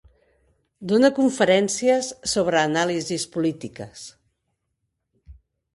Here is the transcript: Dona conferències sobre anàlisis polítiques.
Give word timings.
Dona 0.91 1.11
conferències 1.19 2.09
sobre 2.33 2.59
anàlisis 2.63 3.27
polítiques. 3.37 4.09